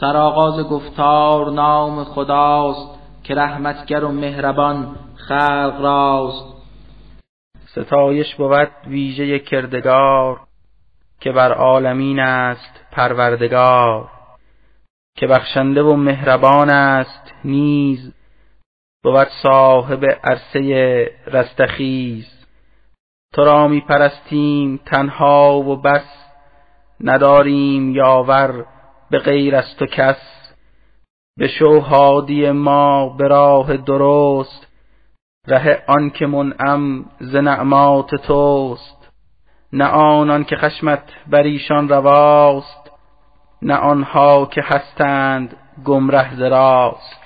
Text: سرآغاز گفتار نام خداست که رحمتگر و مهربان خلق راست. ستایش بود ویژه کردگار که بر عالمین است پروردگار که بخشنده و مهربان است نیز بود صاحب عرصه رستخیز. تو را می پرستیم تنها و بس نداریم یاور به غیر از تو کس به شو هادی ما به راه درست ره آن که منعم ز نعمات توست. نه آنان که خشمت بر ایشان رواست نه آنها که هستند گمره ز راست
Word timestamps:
سرآغاز 0.00 0.68
گفتار 0.68 1.50
نام 1.50 2.04
خداست 2.04 2.98
که 3.22 3.34
رحمتگر 3.34 4.04
و 4.04 4.12
مهربان 4.12 4.96
خلق 5.28 5.80
راست. 5.80 6.44
ستایش 7.66 8.34
بود 8.34 8.70
ویژه 8.86 9.38
کردگار 9.38 10.40
که 11.20 11.32
بر 11.32 11.52
عالمین 11.52 12.20
است 12.20 12.84
پروردگار 12.92 14.10
که 15.16 15.26
بخشنده 15.26 15.82
و 15.82 15.96
مهربان 15.96 16.70
است 16.70 17.32
نیز 17.44 18.14
بود 19.04 19.28
صاحب 19.42 20.04
عرصه 20.24 21.10
رستخیز. 21.26 22.26
تو 23.34 23.44
را 23.44 23.68
می 23.68 23.80
پرستیم 23.80 24.80
تنها 24.86 25.58
و 25.58 25.76
بس 25.76 26.30
نداریم 27.00 27.90
یاور 27.90 28.66
به 29.10 29.18
غیر 29.18 29.56
از 29.56 29.76
تو 29.76 29.86
کس 29.86 30.16
به 31.38 31.48
شو 31.48 31.80
هادی 31.80 32.50
ما 32.50 33.08
به 33.08 33.28
راه 33.28 33.76
درست 33.76 34.66
ره 35.46 35.84
آن 35.86 36.10
که 36.10 36.26
منعم 36.26 37.04
ز 37.20 37.36
نعمات 37.36 38.14
توست. 38.14 39.00
نه 39.72 39.84
آنان 39.84 40.44
که 40.44 40.56
خشمت 40.56 41.02
بر 41.26 41.42
ایشان 41.42 41.88
رواست 41.88 42.90
نه 43.62 43.74
آنها 43.74 44.46
که 44.46 44.62
هستند 44.64 45.56
گمره 45.84 46.36
ز 46.36 46.40
راست 46.40 47.19